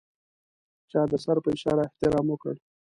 چا 0.91 1.01
د 1.11 1.13
سر 1.23 1.37
په 1.43 1.49
اشاره 1.55 1.83
احترام 1.85 2.25
وکړ. 2.29 2.53